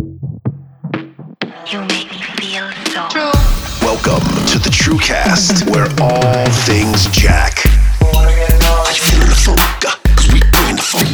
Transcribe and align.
You 0.00 1.80
make 1.82 2.10
me 2.10 2.22
feel 2.40 2.64
so 2.86 3.02
Welcome 3.82 4.24
to 4.46 4.58
the 4.58 4.70
TrueCast, 4.72 5.68
where 5.70 5.88
all 6.00 6.46
things 6.64 7.06
Jack. 7.08 7.62
Are 8.14 8.30
you 8.30 9.02
feeling 9.02 9.28
the 9.28 9.34
funk? 9.36 9.60
Cause 10.16 10.32
we 10.32 10.40
bring 10.40 10.76
the 10.76 10.82
funk. 10.82 11.06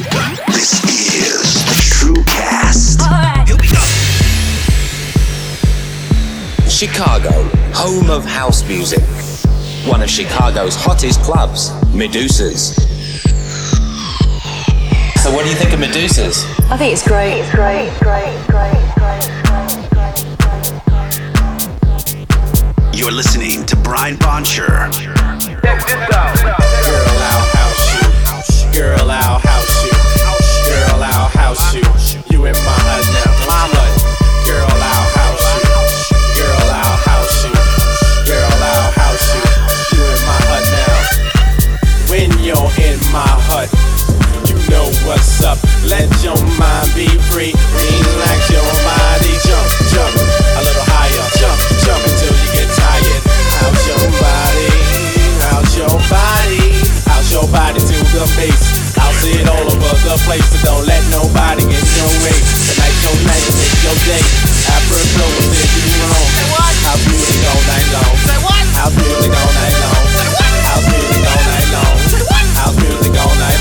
This 0.46 0.84
is 1.16 1.64
the 1.64 1.74
TrueCast. 1.98 3.02
Here 3.48 3.56
we 3.60 3.66
go. 3.66 3.82
Chicago, 6.70 7.32
home 7.74 8.08
of 8.08 8.24
house 8.24 8.62
music. 8.68 9.02
One 9.90 10.00
of 10.00 10.08
Chicago's 10.08 10.76
hottest 10.76 11.22
clubs, 11.22 11.72
Medusa's. 11.92 12.76
So, 15.24 15.34
what 15.34 15.42
do 15.42 15.50
you 15.50 15.56
think 15.56 15.72
of 15.72 15.80
Medusa's? 15.80 16.55
I 16.68 16.76
think 16.76 16.92
it's 16.92 17.06
great. 17.06 17.38
It's 17.38 17.50
great, 17.54 17.88
great, 18.00 18.34
great, 18.48 18.74
You're 22.92 23.12
listening 23.12 23.64
to 23.66 23.76
Brian 23.76 24.16
Boncher. 24.16 24.66
Girl, 24.66 25.76
I'll 27.22 27.46
house 27.54 27.94
you. 27.94 28.80
Girl, 28.80 29.10
I'll 29.10 29.38
house 29.38 29.84
you. 29.84 29.92
Girl, 30.72 31.02
I'll 31.02 31.28
house 31.28 31.74
you. 31.74 31.82
You 32.36 32.46
in 32.46 32.54
my 32.64 32.85
Let 45.86 46.10
your 46.18 46.34
mind 46.58 46.90
be 46.98 47.06
free. 47.30 47.54
Relax 47.54 48.50
your 48.50 48.66
body. 48.82 49.32
Jump, 49.46 49.66
jump 49.94 50.14
a 50.18 50.60
little 50.66 50.82
higher. 50.90 51.26
Jump, 51.38 51.58
jump 51.86 52.02
until 52.02 52.34
you 52.34 52.48
get 52.58 52.66
tired. 52.74 53.22
Out 53.62 53.78
your 53.86 54.02
body. 54.18 54.66
Out 55.46 55.68
your 55.78 55.94
body. 56.10 56.74
Out 57.06 57.26
your 57.30 57.46
body 57.54 57.78
to 57.78 57.96
the 58.02 58.26
face. 58.34 58.98
I'll 58.98 59.14
see 59.22 59.38
it 59.38 59.46
all 59.46 59.62
over 59.62 59.94
the 60.02 60.18
place. 60.26 60.42
So 60.58 60.58
don't 60.66 60.90
let 60.90 61.06
nobody 61.14 61.62
get 61.62 61.86
your 61.94 62.10
way. 62.26 62.34
Tonight's 62.34 62.98
your 63.06 63.16
night. 63.22 63.46
make 63.54 63.78
your 63.86 63.98
day. 64.10 64.24
Apropos 64.66 65.38
of 65.38 65.46
this, 65.54 65.70
you 65.86 66.02
wrong. 66.02 66.26
I'll 66.82 66.98
do 66.98 67.14
it 67.14 67.46
all 67.46 67.62
night 67.62 67.88
long. 67.94 68.14
I'll 68.74 68.90
do 68.90 69.06
it 69.22 69.32
all 69.38 69.52
night 69.54 69.76
long. 69.86 70.02
I'll 70.66 70.82
do 70.82 70.98
it 70.98 71.22
all 71.30 71.42
night 71.46 71.68
long. 71.70 71.94
I'll 72.58 72.74
do 72.74 72.90
it 72.90 73.14
all 73.22 73.34
night 73.38 73.54
long. 73.54 73.55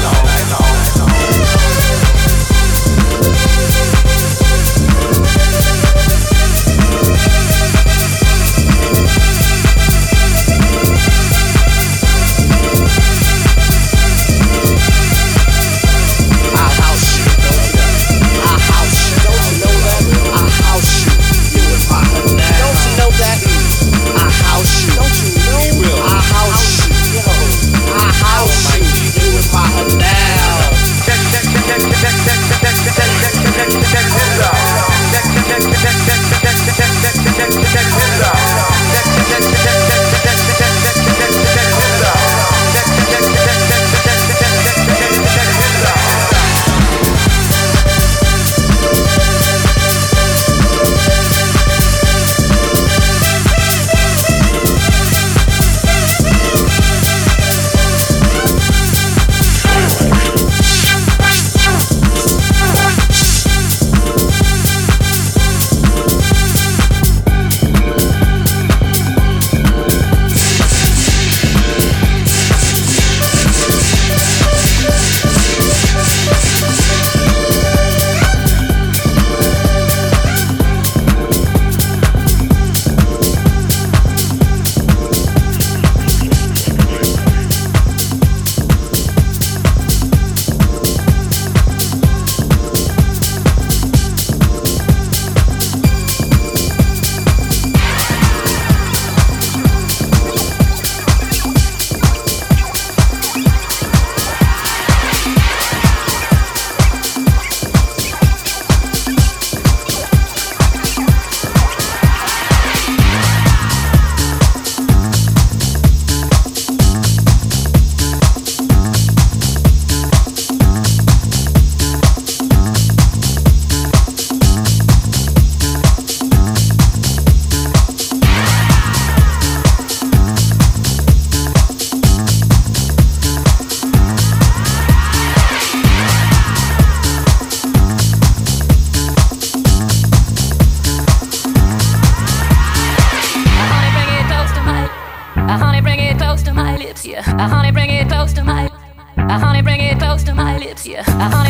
Uh, 147.37 147.49
honey, 147.49 147.71
bring 147.71 147.89
it 147.89 148.07
close 148.07 148.31
to 148.33 148.43
my, 148.43 148.69
uh, 149.17 149.39
honey, 149.39 149.61
bring 149.61 149.81
it 149.81 149.99
close 149.99 150.23
to 150.23 150.33
my 150.33 150.57
lips, 150.57 150.87
yeah. 150.87 151.03
Uh, 151.05 151.29
honey, 151.29 151.44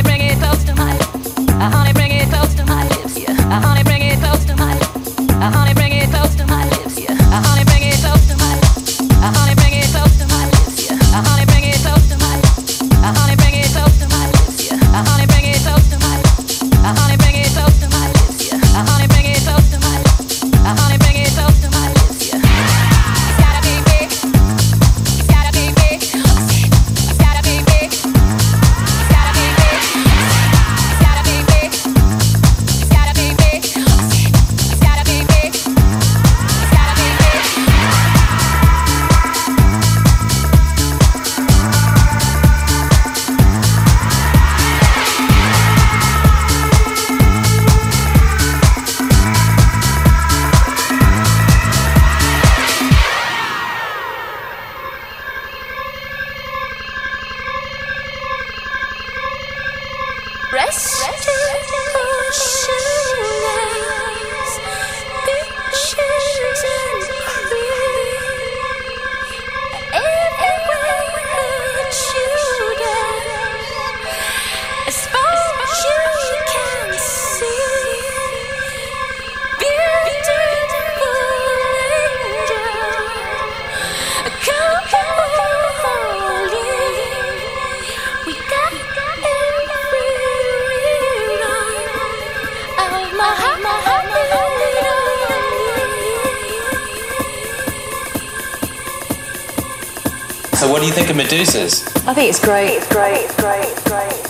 do 101.36 101.42
you 101.42 101.46
think 101.46 101.66
of 101.66 101.72
Medusas? 101.72 102.08
I 102.08 102.14
think 102.14 102.30
it's 102.30 102.40
great. 102.44 102.78
It's 102.78 102.88
great. 102.88 103.26
It's 103.26 103.36
great. 103.36 103.66
It's 103.66 103.84
great. 103.84 104.25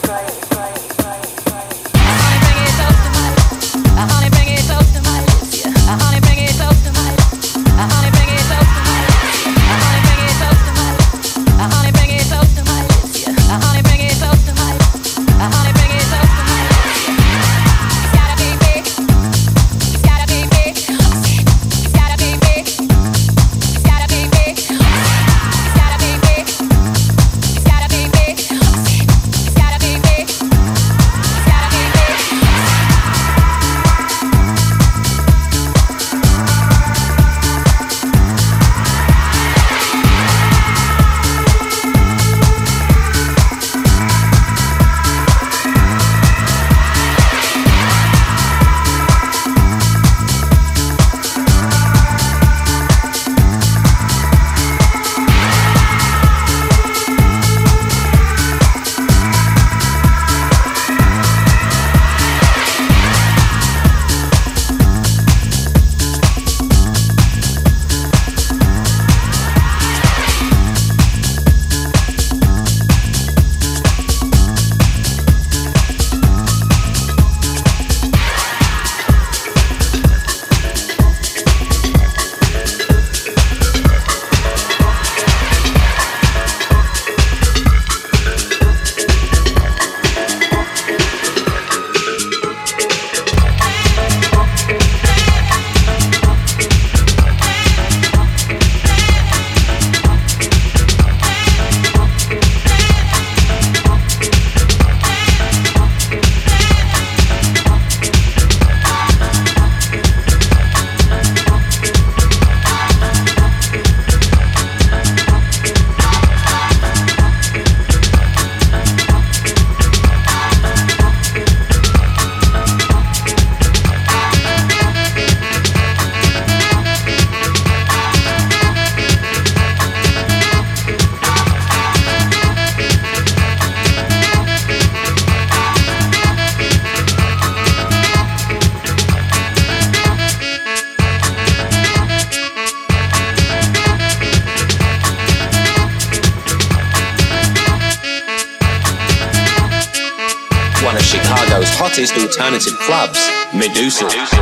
Medusa. 153.75 154.05
Medusa. 154.05 154.34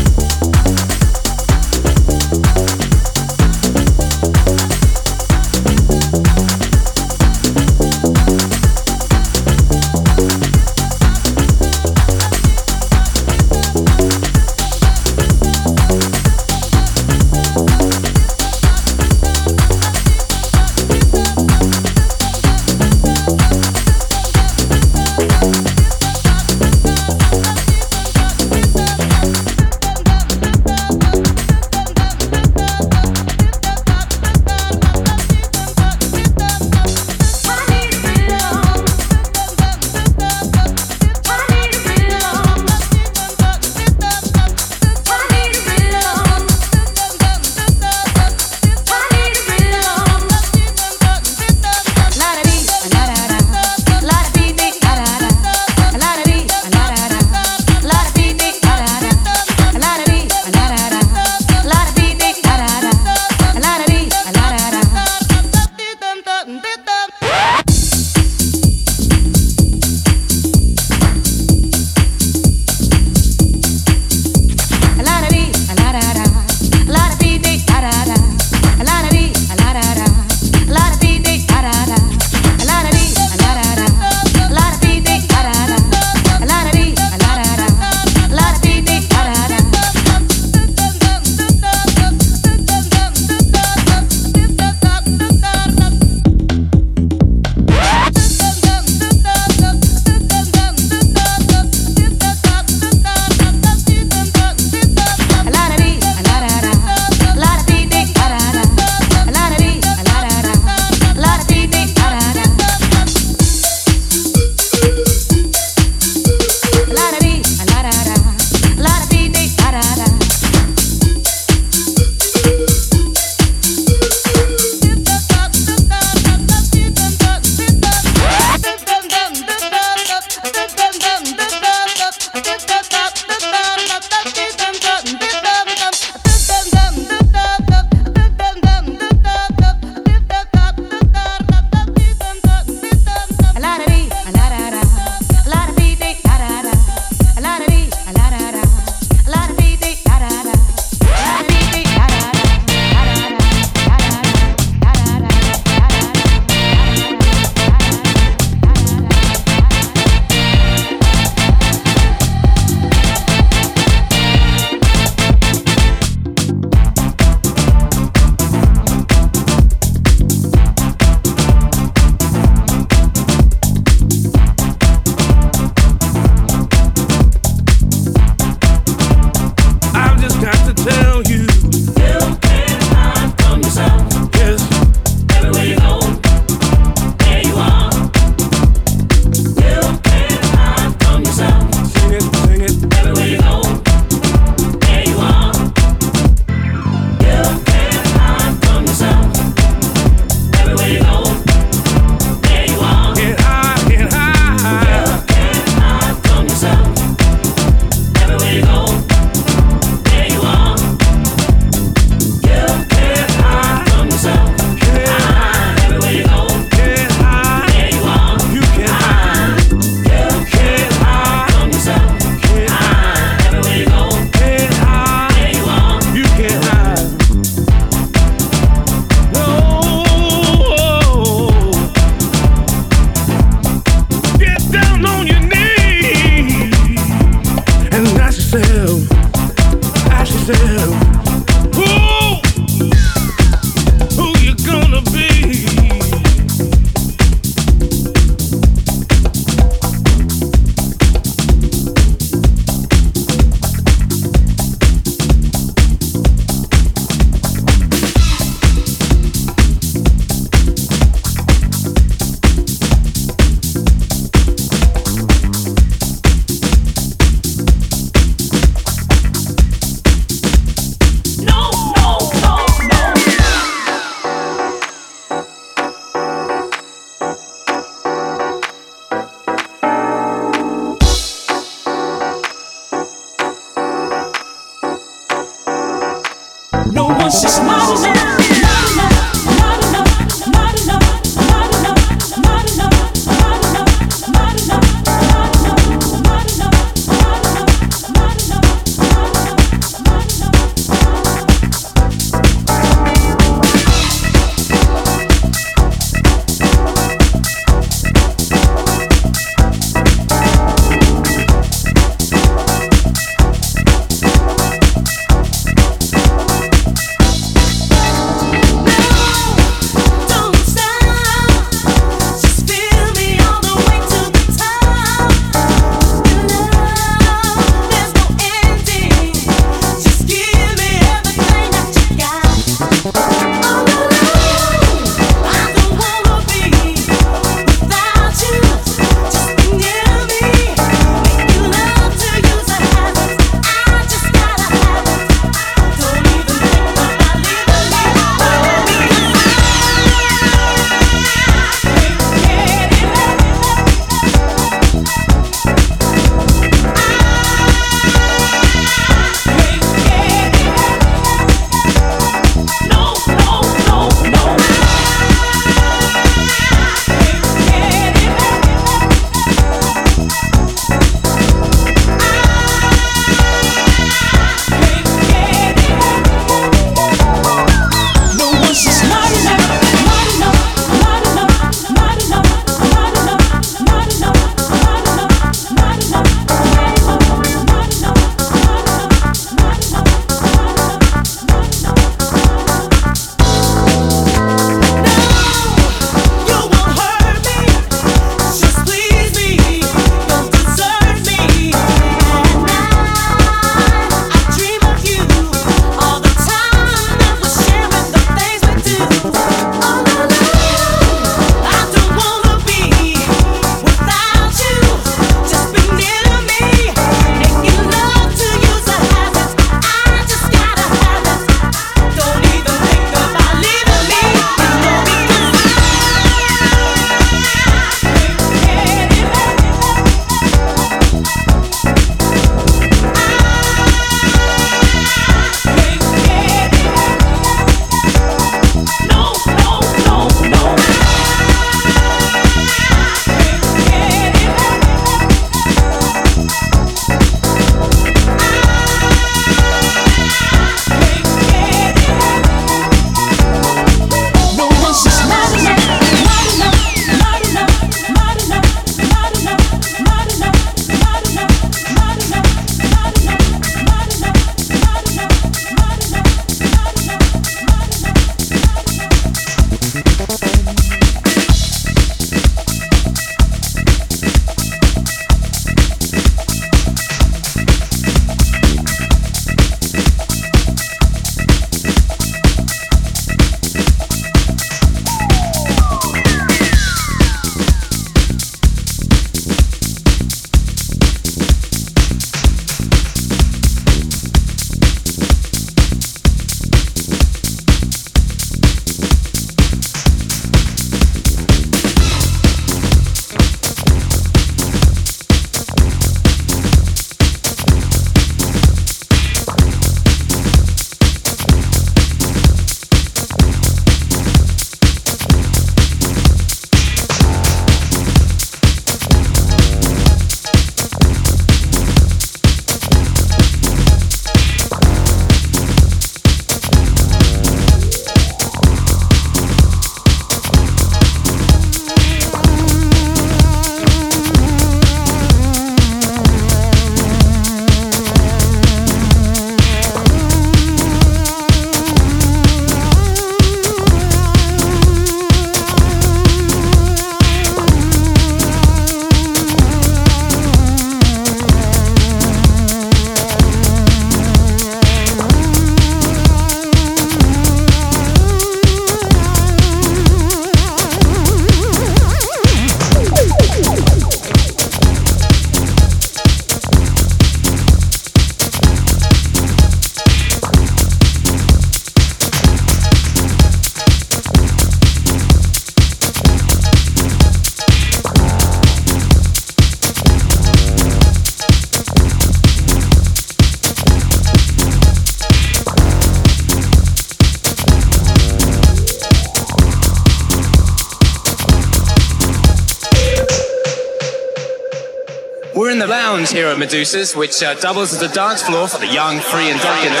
Here 596.32 596.48
at 596.48 596.58
Medusa's, 596.58 597.14
which 597.14 597.42
uh, 597.42 597.54
doubles 597.54 597.92
as 597.92 598.00
a 598.00 598.08
dance 598.08 598.42
floor 598.42 598.66
for 598.66 598.78
the 598.78 598.86
young, 598.86 599.20
free, 599.20 599.50
and 599.50 599.60
decadent. 599.60 600.00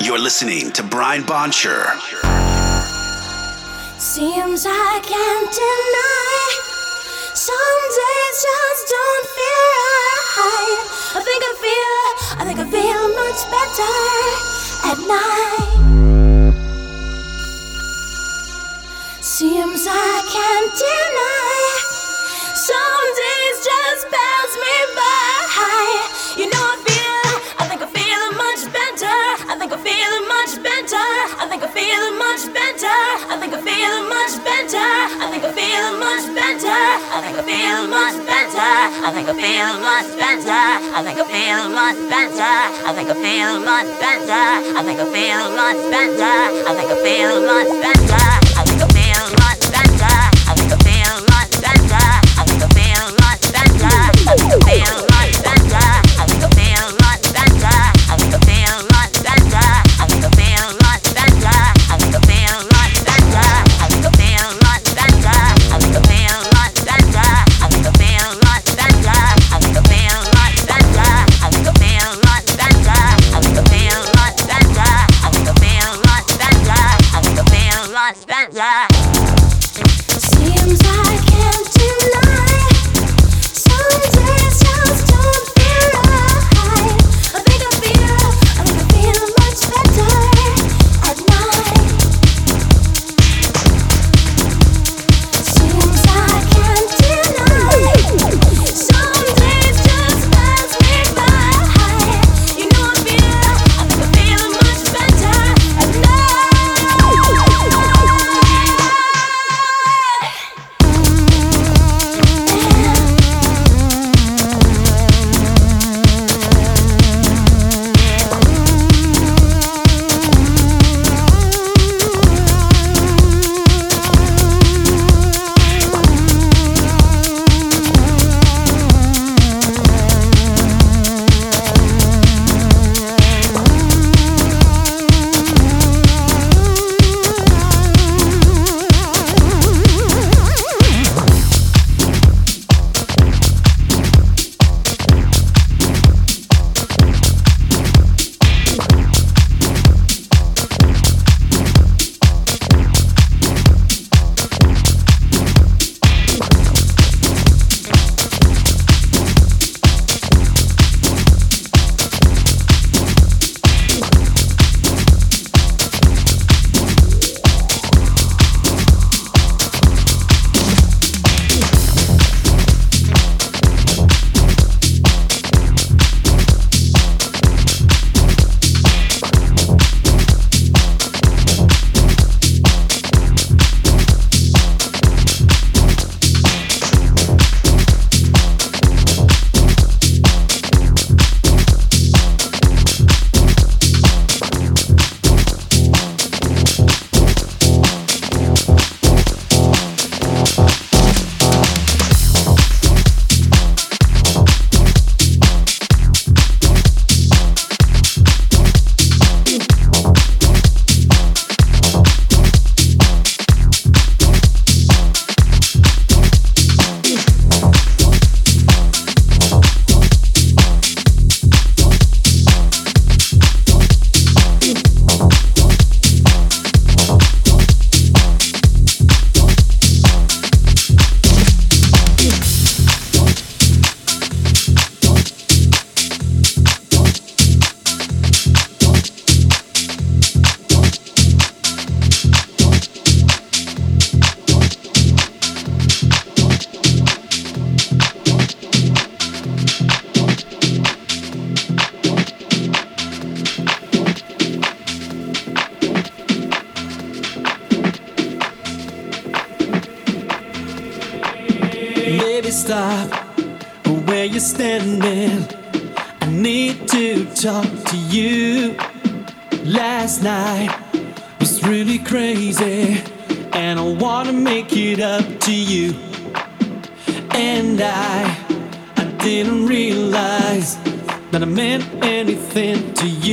You're 0.00 0.18
listening 0.18 0.72
to 0.72 0.82
Brian 0.82 1.22
Boncher. 1.22 1.84
Seems 4.00 4.64
I 4.66 5.00
can't 5.04 5.50
deny. 5.52 6.72
Some 7.34 7.82
days 8.00 8.36
just 8.48 8.88
don't 8.88 9.26
feel 9.36 9.76
right. 10.40 10.80
I 11.16 11.20
think 11.20 11.42
I 11.44 11.52
feel, 11.60 12.40
I 12.40 12.44
think 12.46 12.58
I 12.60 12.66
feel 12.70 13.02
much 13.14 13.40
better 13.52 13.92
at 14.90 14.98
night. 15.06 15.41
Seems 19.52 19.84
I 19.84 20.16
can't 20.32 20.72
deny. 20.80 21.76
Some 22.56 23.06
days 23.20 23.56
just 23.60 24.08
pass 24.08 24.50
me 24.56 24.76
by. 24.96 25.84
You 26.40 26.46
know 26.48 26.64
I 26.72 26.80
feel, 26.88 27.28
I 27.60 27.64
think 27.68 27.84
I 27.84 27.88
feel 27.92 28.24
much 28.32 28.64
better. 28.72 29.20
I 29.52 29.54
think 29.60 29.76
I 29.76 29.76
feel 29.76 30.14
much 30.24 30.56
better. 30.56 31.04
I 31.36 31.44
think 31.52 31.60
I 31.60 31.68
feel 31.68 32.04
much 32.16 32.48
better. 32.56 32.96
I 33.28 33.36
think 33.36 33.52
I 33.52 33.60
feel 33.60 33.96
much 34.08 34.34
better. 34.40 34.88
I 35.20 35.28
think 35.28 35.44
I 35.44 35.52
feel 35.52 36.00
much 36.00 36.26
better. 36.32 36.80
I 37.12 37.20
think 37.20 37.36
I 37.36 37.44
feel 37.44 37.80
much 37.92 38.16
better. 38.24 38.72
I 39.04 39.08
think 39.12 39.28
I 39.28 39.36
feel 39.36 39.68
much 39.84 40.08
better. 40.16 40.64
I 40.96 41.04
think 41.04 41.20
I 41.20 41.28
feel 41.28 41.68
much 41.76 42.00
better. 42.08 42.56
I 42.88 42.96
think 42.96 43.08
I 43.12 43.16
feel 43.20 43.52
much 43.60 43.90
better. 44.00 44.48
I 44.72 44.80
think 44.80 44.96
I 44.96 45.06
feel 45.12 45.44
much 45.52 45.80
better. 45.92 46.40
I 46.64 46.72
think 46.72 46.88
I 46.88 46.96
feel 47.04 47.36
much 47.44 47.68
better. 47.84 48.41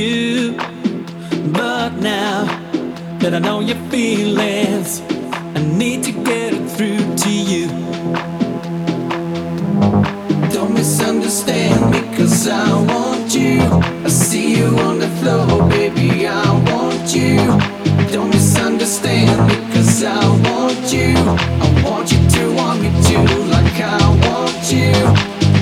You. 0.00 0.52
But 1.52 1.90
now 2.00 2.44
that 3.20 3.34
I 3.34 3.38
know 3.38 3.60
your 3.60 3.80
feelings, 3.90 5.02
I 5.56 5.60
need 5.80 6.04
to 6.04 6.12
get 6.12 6.54
it 6.54 6.66
through 6.74 7.04
to 7.24 7.30
you. 7.52 7.66
Don't 10.54 10.72
misunderstand 10.74 11.90
me, 11.92 12.00
cause 12.16 12.48
I 12.48 12.66
want 12.92 13.34
you. 13.34 13.60
I 14.06 14.08
see 14.08 14.56
you 14.56 14.68
on 14.88 14.98
the 14.98 15.10
floor, 15.18 15.68
baby, 15.68 16.26
I 16.26 16.46
want 16.70 17.14
you. 17.14 17.36
Don't 18.14 18.30
misunderstand 18.30 19.36
me, 19.48 19.56
cause 19.74 20.02
I 20.02 20.22
want 20.46 20.92
you. 20.92 21.12
I 21.64 21.68
want 21.84 22.10
you 22.12 22.20
to 22.36 22.42
want 22.54 22.80
me 22.82 22.90
too, 23.08 23.26
like 23.54 23.78
I 23.98 24.02
want 24.26 24.62
you. 24.76 24.92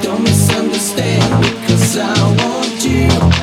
Don't 0.02 0.22
misunderstand 0.22 1.26
me, 1.40 1.50
cause 1.66 1.98
I 1.98 2.14
want 2.40 2.84
you. 2.84 3.37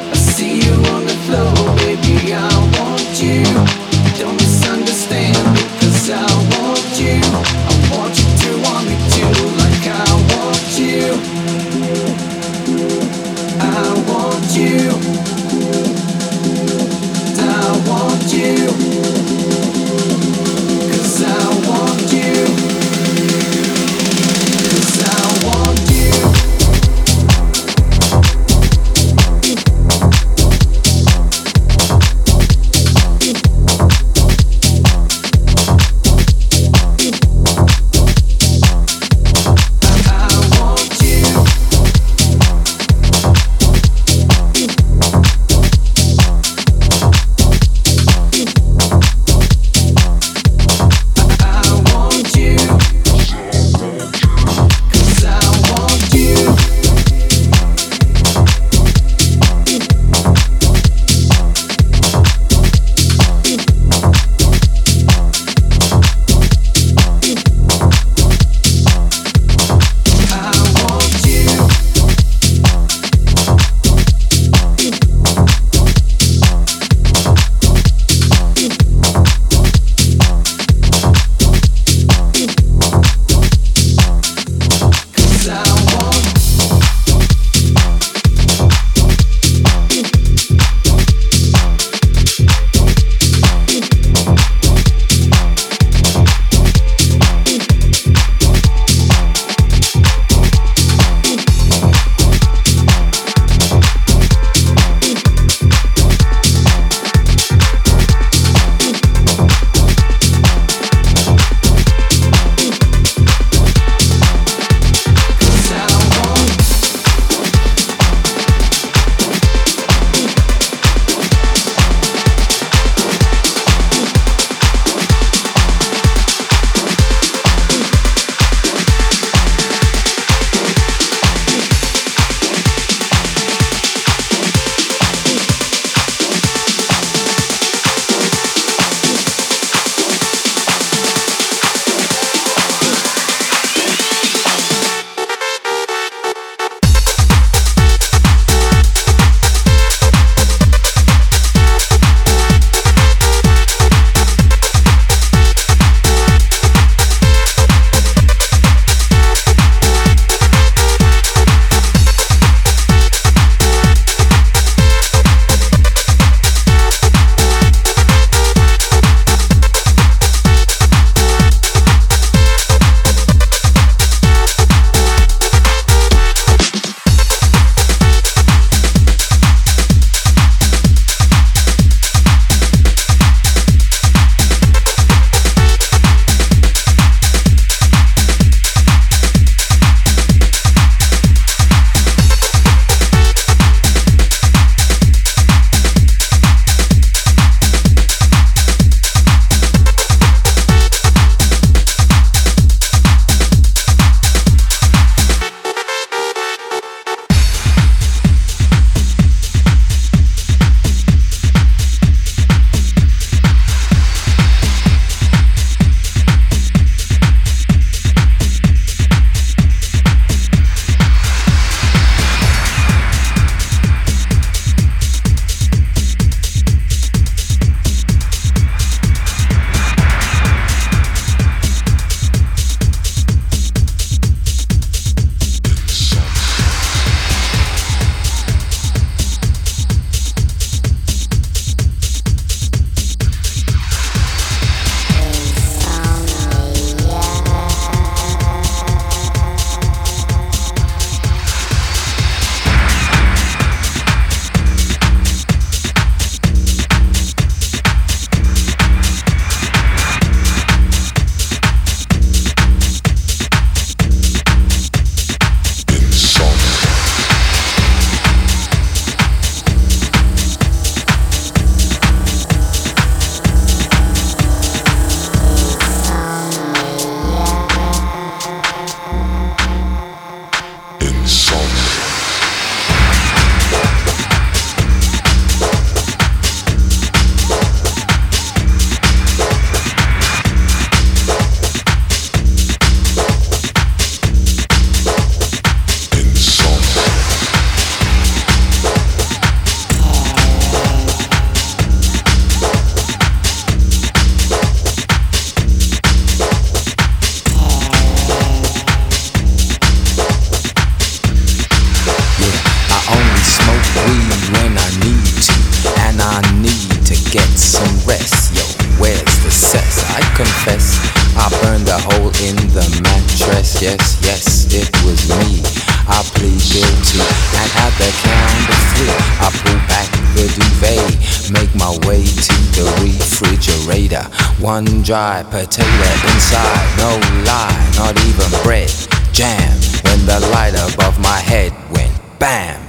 yes, 323.86 324.18
yes, 324.26 324.46
it 324.74 324.90
was 325.06 325.30
me. 325.30 325.62
I 326.10 326.26
plead 326.34 326.58
guilty 326.74 327.22
and 327.22 327.70
at 327.86 327.94
the 328.02 328.10
count 328.26 328.66
of 328.74 328.82
three, 328.98 329.14
I 329.38 329.48
pull 329.62 329.80
back 329.86 330.10
the 330.34 330.50
duvet, 330.58 331.54
make 331.54 331.70
my 331.78 331.94
way 332.10 332.26
to 332.26 332.56
the 332.74 332.86
refrigerator. 333.06 334.26
One 334.58 334.86
dry 335.04 335.44
potato 335.44 336.10
inside, 336.34 336.86
no 336.98 337.14
lie, 337.46 337.78
not 338.02 338.18
even 338.26 338.50
bread, 338.66 338.90
jam. 339.32 339.78
When 340.02 340.26
the 340.26 340.40
light 340.50 340.74
above 340.74 341.20
my 341.22 341.38
head 341.38 341.72
went 341.94 342.14
bam, 342.40 342.82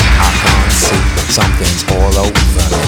I 0.00 0.30
can't 0.40 0.72
see, 0.72 1.04
something's 1.28 1.84
all 1.92 2.24
over 2.24 2.64
me. 2.72 2.87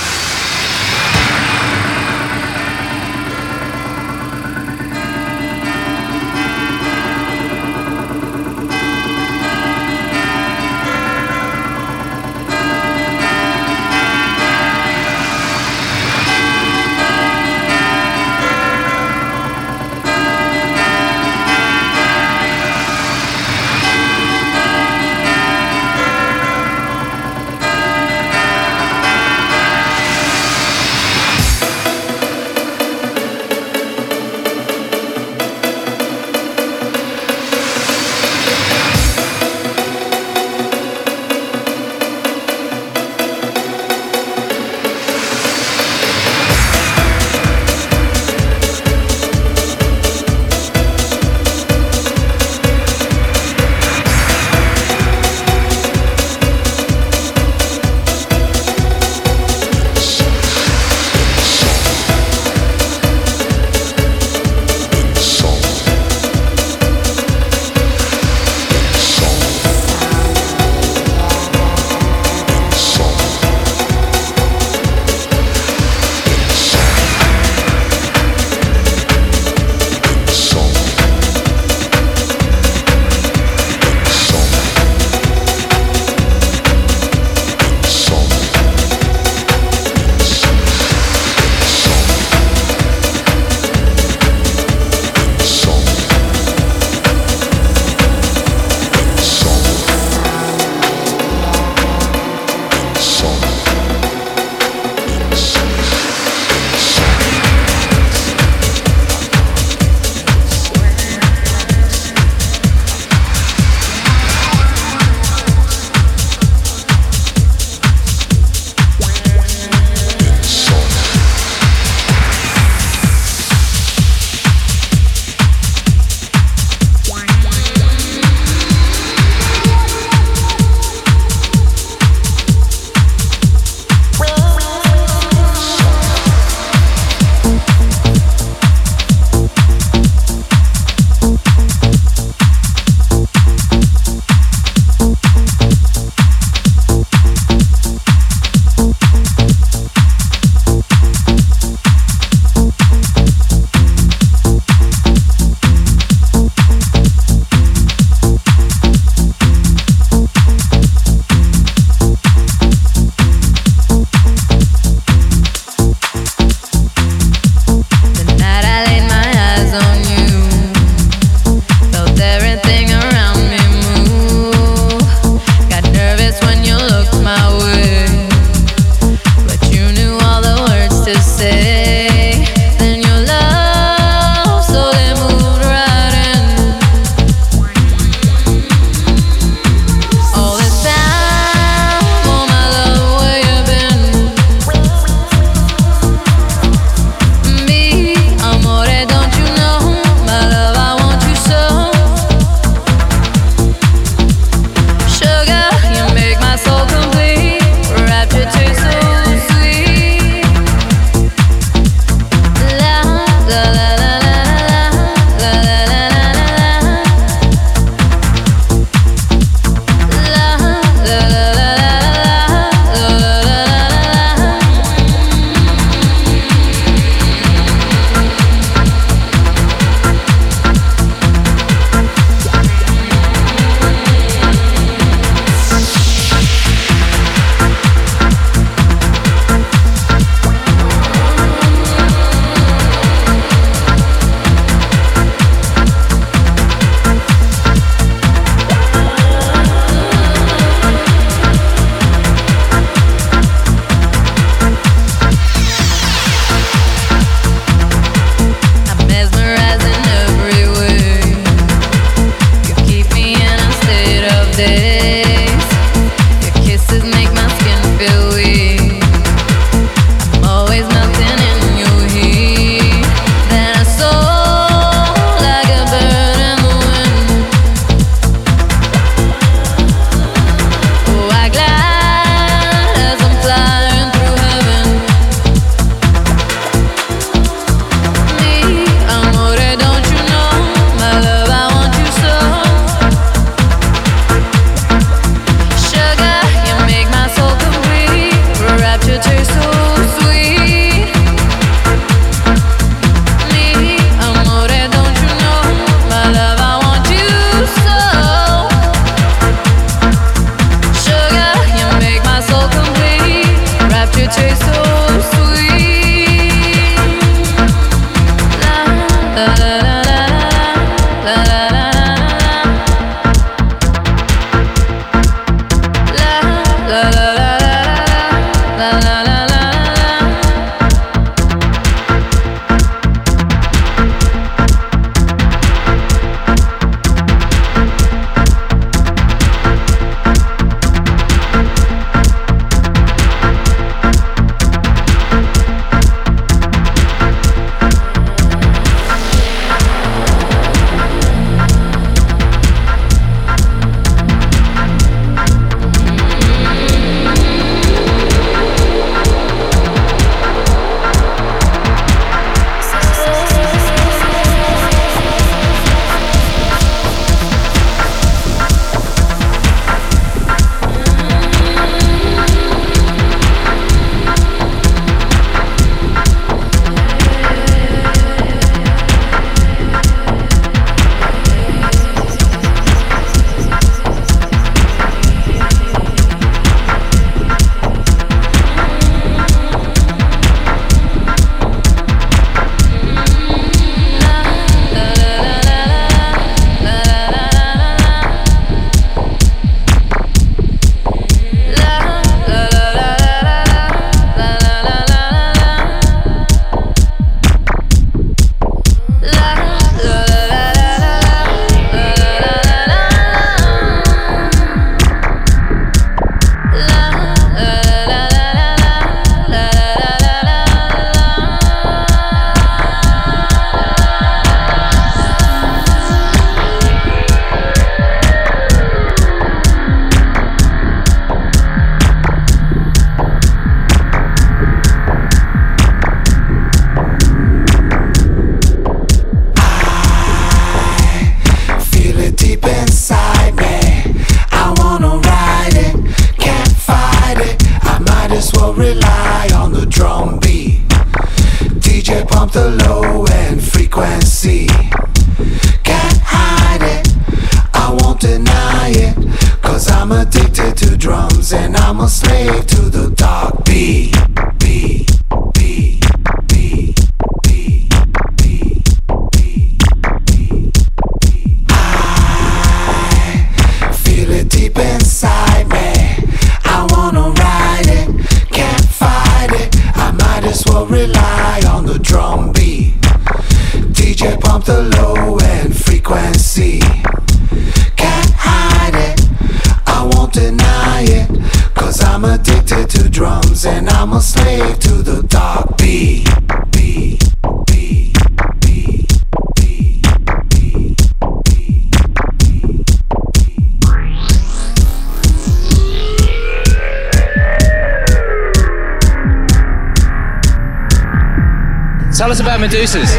Tell 512.21 512.29
us 512.29 512.39
about 512.39 512.59
Medusas. 512.59 513.17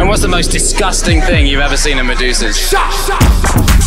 And 0.00 0.08
what's 0.08 0.22
the 0.22 0.28
most 0.28 0.50
disgusting 0.50 1.20
thing 1.20 1.46
you've 1.46 1.60
ever 1.60 1.76
seen 1.76 1.98
in 1.98 2.06
Medusas? 2.06 2.56
Shut, 2.70 2.90
shut, 2.90 3.22
shut. 3.22 3.77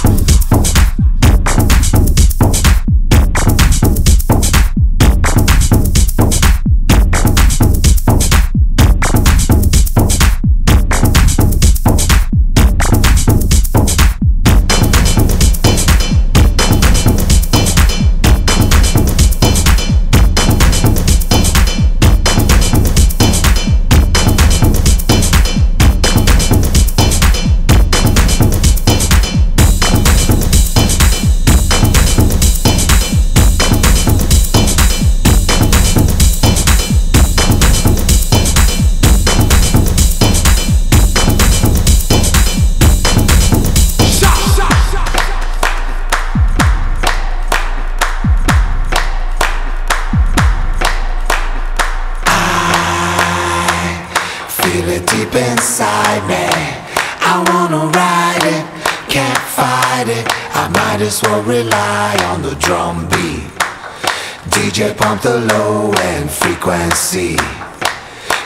the 65.22 65.40
low 65.40 65.92
end 65.92 66.32
frequency. 66.32 67.36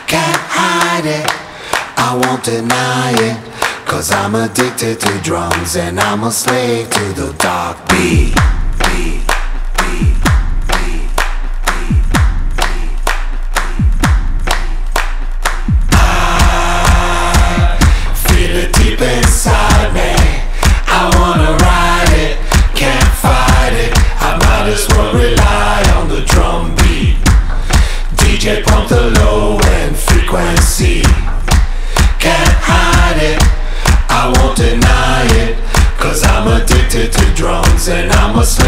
Can't 0.08 0.42
hide 0.52 1.06
it, 1.06 1.26
I 1.98 2.20
won't 2.22 2.44
deny 2.44 3.14
it. 3.14 3.86
Cause 3.86 4.12
I'm 4.12 4.36
addicted 4.36 5.00
to 5.00 5.22
drums 5.22 5.78
and 5.78 6.00
I'm 6.00 6.24
a 6.24 6.32
slave 6.32 6.90
to 6.90 7.14
the 7.14 7.34
dark 7.38 7.78
beat. 7.88 8.55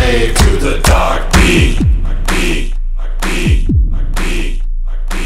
slave 0.08 0.36
to 0.36 0.58
the 0.58 0.80
dark 0.84 1.22
beat. 1.34 1.78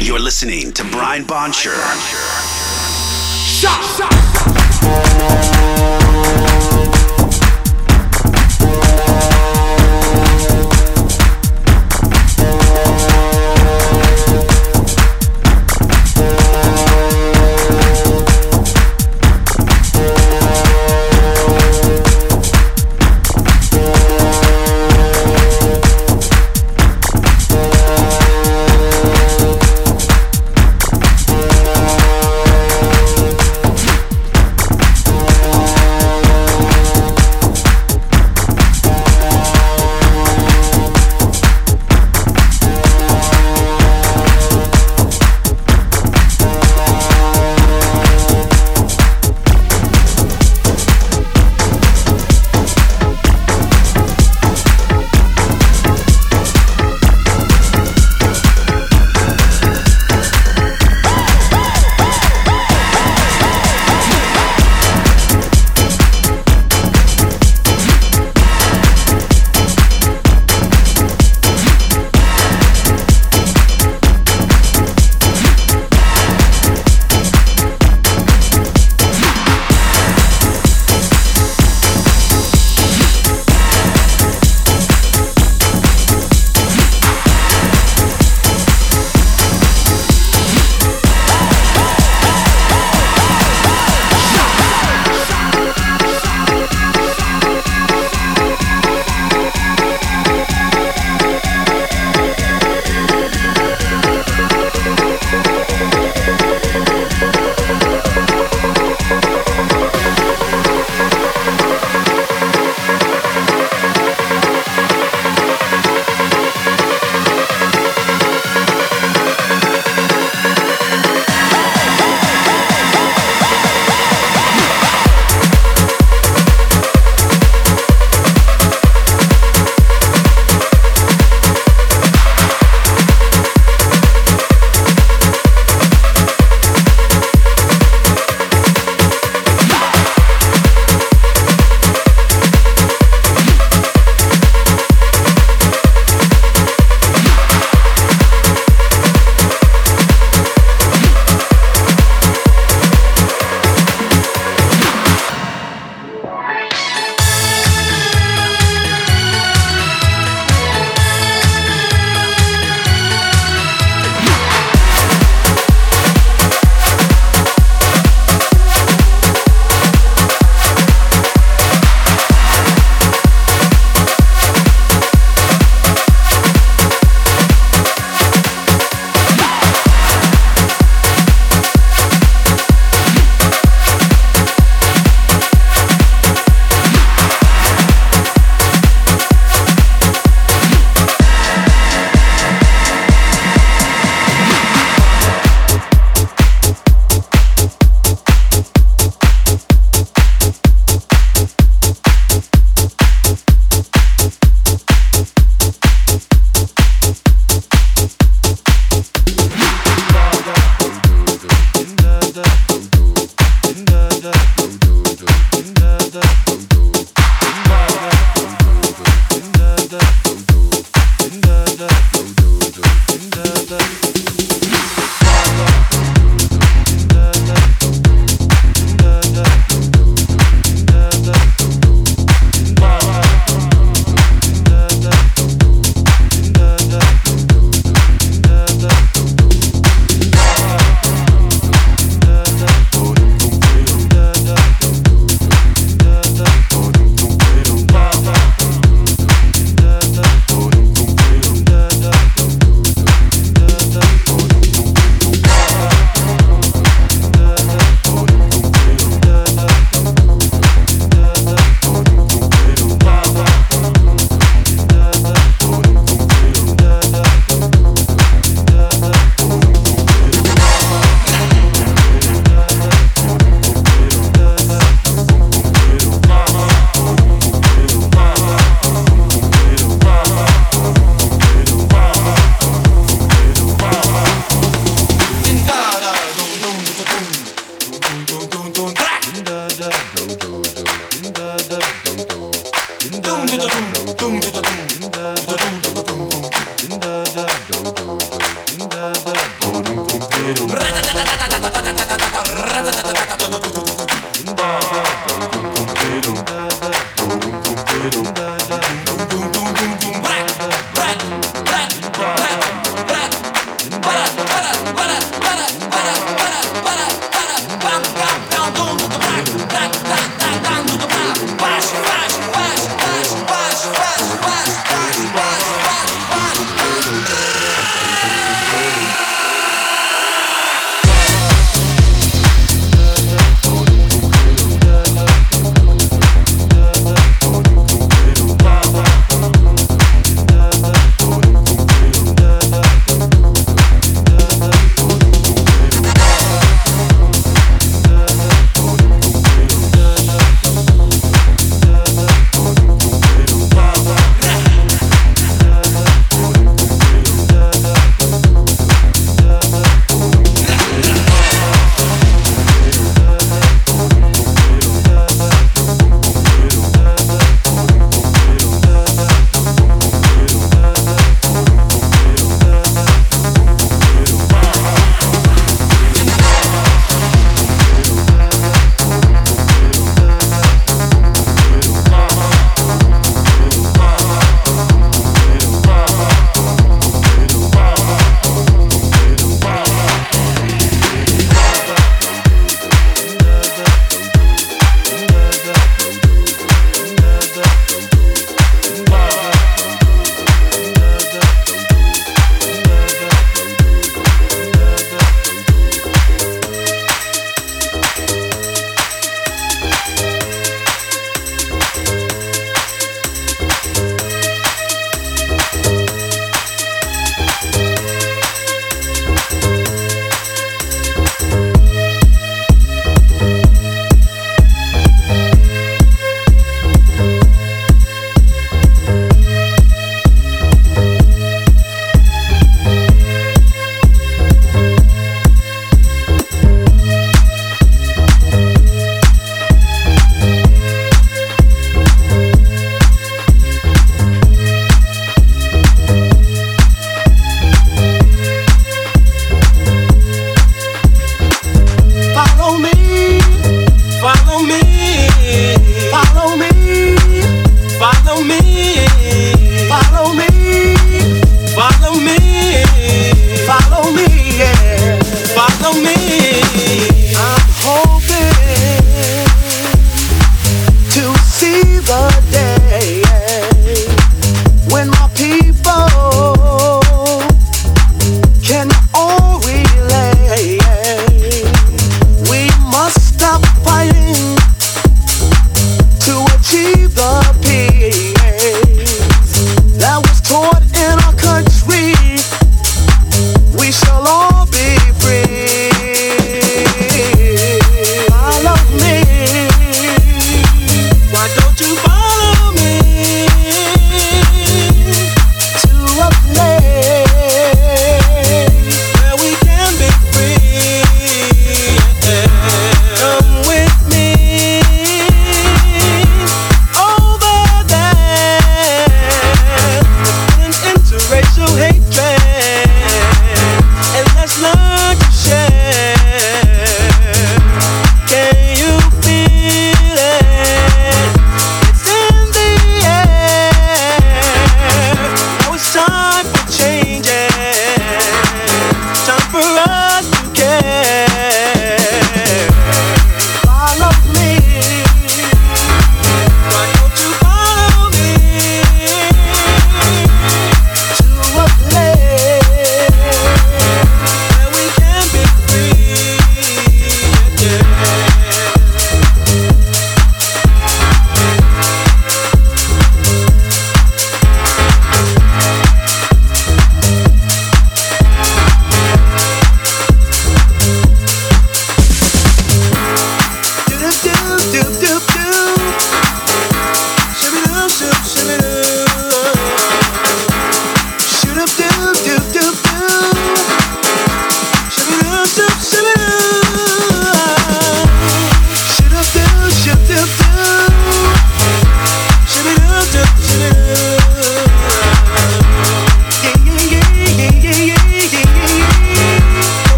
You're 0.00 0.18
listening 0.18 0.72
to 0.72 0.82
Brian 0.84 1.24
Boncher. 1.24 1.78
Shot, 3.46 3.80
shot. 3.96 4.12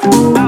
Tchau. 0.00 0.47